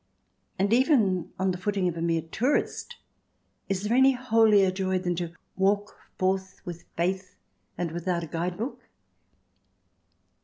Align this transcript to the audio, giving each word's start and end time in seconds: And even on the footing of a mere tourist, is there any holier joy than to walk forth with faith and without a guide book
And 0.57 0.73
even 0.73 1.31
on 1.37 1.51
the 1.51 1.59
footing 1.59 1.87
of 1.87 1.95
a 1.95 2.01
mere 2.01 2.23
tourist, 2.23 2.97
is 3.69 3.83
there 3.83 3.95
any 3.95 4.13
holier 4.13 4.71
joy 4.71 4.97
than 4.97 5.15
to 5.17 5.35
walk 5.55 5.95
forth 6.17 6.59
with 6.65 6.85
faith 6.97 7.35
and 7.77 7.91
without 7.91 8.23
a 8.23 8.27
guide 8.27 8.57
book 8.57 8.89